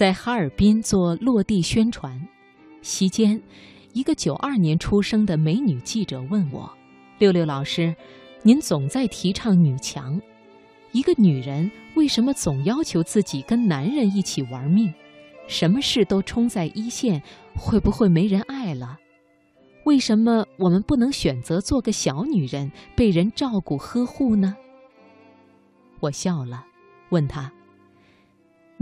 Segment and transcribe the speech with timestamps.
[0.00, 2.26] 在哈尔滨做落地宣传，
[2.80, 3.38] 席间，
[3.92, 6.72] 一个九二年出生的美女记者问我
[7.20, 7.94] ：“六六老师，
[8.42, 10.18] 您总在提倡女强，
[10.92, 14.90] 一个女人为什么总要求自己跟男人一起玩命？
[15.46, 17.22] 什么事都冲在一线，
[17.54, 18.98] 会不会没人爱了？
[19.84, 24.56] 为什么我们不能选择做个小女人，被人照顾呵护呢？”
[26.00, 26.64] 我笑了，
[27.10, 27.52] 问他。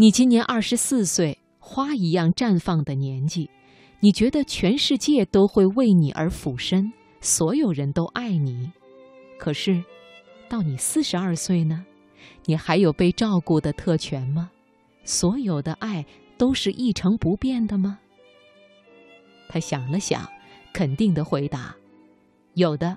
[0.00, 3.50] 你今年二十四岁，花一样绽放的年纪，
[3.98, 8.70] 你觉得全世界都会为你而俯身，所有人都爱你。
[9.40, 9.82] 可是，
[10.48, 11.84] 到你四十二岁呢，
[12.44, 14.52] 你还有被照顾的特权吗？
[15.02, 17.98] 所有的爱都是一成不变的吗？
[19.48, 20.24] 他想了想，
[20.72, 21.74] 肯定的回答
[22.54, 22.96] ：“有的，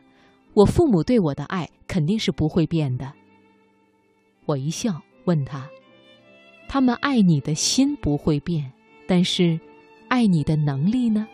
[0.53, 3.11] 我父母对我的爱肯定是不会变的。”
[4.45, 5.67] 我一笑，问他。
[6.73, 8.71] 他们爱你的心不会变，
[9.05, 9.59] 但是，
[10.07, 11.27] 爱你的能力呢？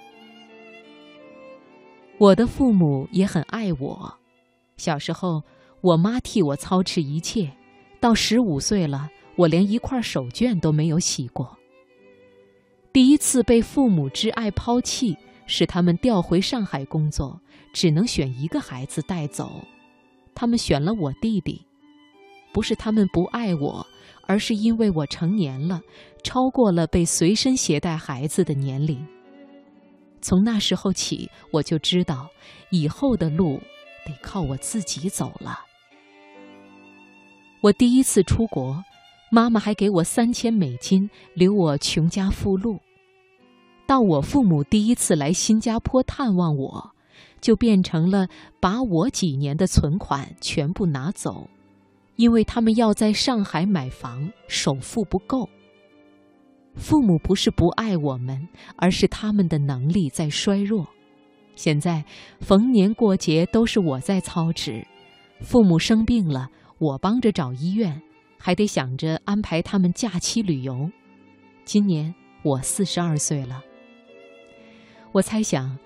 [2.17, 4.15] 我的父母也很爱我，
[4.77, 5.43] 小时候
[5.81, 7.51] 我妈替我操持一切，
[7.99, 11.55] 到十五岁了，我连一块手绢都没有洗过。
[12.91, 15.15] 第一次被父母之爱抛弃，
[15.45, 17.39] 是他们调回上海工作，
[17.71, 19.61] 只能选一个孩子带走，
[20.33, 21.61] 他们选了我弟弟，
[22.51, 23.85] 不是他们不爱我。
[24.27, 25.81] 而是因为我成年了，
[26.23, 29.03] 超过了被随身携带孩子的年龄。
[30.21, 32.29] 从那时候起，我就知道
[32.69, 33.59] 以后的路
[34.05, 35.61] 得靠我自己走了。
[37.61, 38.83] 我第一次出国，
[39.31, 42.79] 妈妈还给我三千美金，留我穷家富路。
[43.85, 46.91] 到我父母第一次来新加坡探望我，
[47.39, 48.27] 就变成了
[48.59, 51.49] 把我几年的存款全部拿走。
[52.17, 55.47] 因为他们要在上海买房，首付不够。
[56.75, 60.85] 父母不是不爱我们，而是他们的能力在衰弱。
[61.55, 62.03] 现在
[62.39, 64.85] 逢年过节都是我在操持，
[65.41, 67.99] 父母生病了，我帮着找医院，
[68.37, 70.89] 还得想着安排他们假期旅游。
[71.65, 72.13] 今年
[72.43, 73.63] 我四十二岁了，
[75.11, 75.77] 我猜想，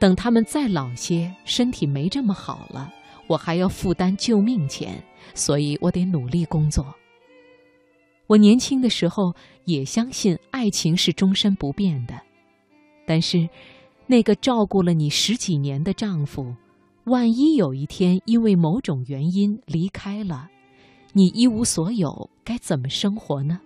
[0.00, 2.92] 等他们再老些，身体没这么好了。
[3.28, 5.00] 我还要负担救命钱，
[5.34, 6.94] 所以我得努力工作。
[8.26, 12.20] 我年轻的时候也相信爱情是终身不变的，
[13.06, 13.48] 但是，
[14.06, 16.54] 那个照顾了你十几年的丈夫，
[17.04, 20.48] 万一有一天因为某种原因离开了，
[21.12, 23.60] 你一无所有，该怎么生活呢？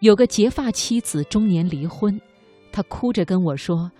[0.00, 2.20] 有个结发妻子中年离婚，
[2.72, 3.90] 她哭着跟我说：“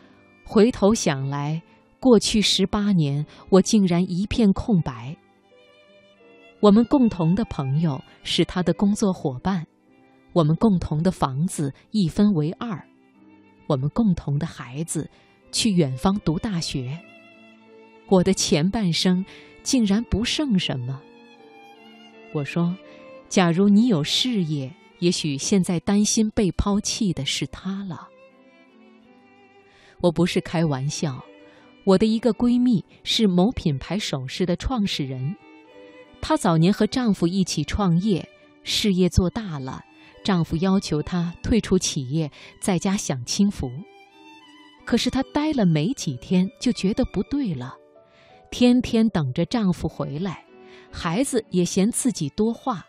[0.44, 1.62] 回头想来。”
[2.00, 5.16] 过去十八年，我竟然一片空白。
[6.64, 9.66] 我们共同的朋友是他的工作伙伴，
[10.32, 12.82] 我们共同的房子一分为二，
[13.66, 15.06] 我们共同的孩子
[15.52, 16.98] 去远方读大学。
[18.08, 19.22] 我的前半生
[19.62, 20.98] 竟然不剩什么。
[22.32, 22.75] 我说，
[23.28, 28.08] 假如你有事业，也许现在担心被抛弃的是他了。
[30.00, 31.22] 我不是开玩笑。
[31.84, 35.36] 我的一个闺蜜是某品牌首饰的创始人，
[36.27, 38.27] 她早年和丈夫一起创业，
[38.62, 39.85] 事业做大了，
[40.25, 42.31] 丈夫要求她退出企业，
[42.62, 43.71] 在家享清福。
[44.87, 47.75] 可是她待了没几天，就觉得不对了，
[48.51, 50.43] 天天等着丈夫回来，
[50.91, 52.87] 孩子也嫌自己多话，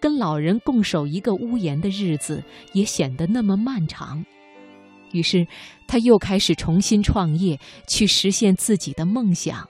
[0.00, 2.42] 跟老人共守一个屋檐的日子
[2.72, 4.24] 也显得那么漫长。
[5.12, 5.46] 于是，
[5.86, 9.68] 她又开始重新创业，去实现自己的梦想。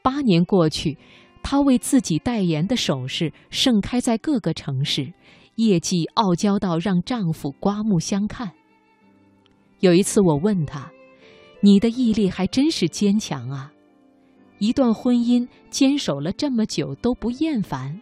[0.00, 0.96] 八年过去，
[1.48, 5.12] 他为自己代言的首饰盛开在各个城市，
[5.54, 8.50] 业绩傲娇到让丈夫刮目相看。
[9.78, 10.90] 有一次，我问他
[11.62, 13.72] ：“你的毅力还真是坚强啊！
[14.58, 18.00] 一段婚姻坚守了这么久都不厌烦。”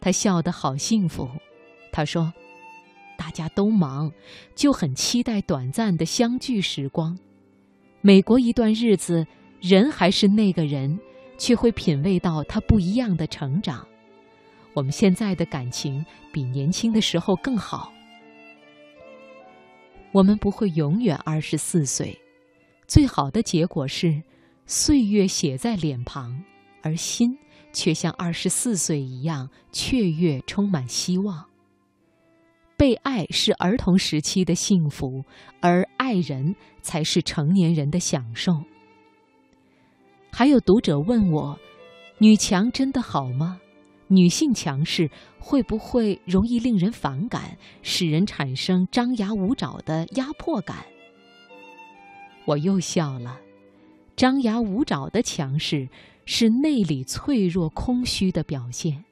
[0.00, 1.28] 他笑得好幸福，
[1.92, 2.32] 他说。
[3.18, 4.10] 大家都忙，
[4.56, 7.16] 就很期待短暂的相聚时光。
[8.00, 9.26] 每过一段日子，
[9.60, 10.98] 人还是那个人，
[11.38, 13.86] 却会品味到他不一样的成长。
[14.72, 17.92] 我们现在的感情比年轻的时候更好。
[20.12, 22.16] 我们不会永远二十四岁，
[22.86, 24.22] 最好的结果是，
[24.66, 26.42] 岁月写在脸庞，
[26.82, 27.36] 而心
[27.72, 31.44] 却像二十四岁一样雀跃，充满希望。
[32.76, 35.24] 被爱是儿童时期的幸福，
[35.60, 38.62] 而爱人才是成年人的享受。
[40.36, 41.56] 还有读者问我
[42.18, 43.60] ：“女强真的好吗？
[44.08, 45.08] 女性强势
[45.38, 50.86] 会不会容易令人反感，使人产生张牙舞爪的压迫感？
[52.46, 53.38] 我又笑了。
[54.16, 55.88] 张牙舞爪的强势
[56.26, 59.04] 是内里脆弱空虚的表现，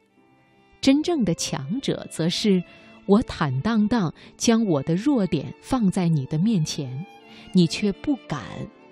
[0.81, 2.61] 真正的强者则是
[3.07, 7.07] 我坦荡荡将我的弱点放在你的面前，
[7.53, 8.43] 你却不敢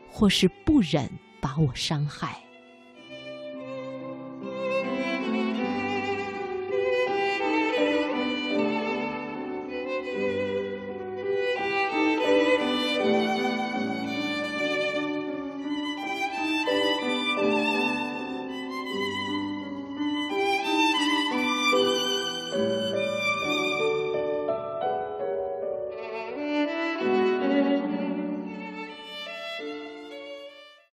[0.08, 1.10] 或是不忍
[1.40, 2.49] 把我伤害。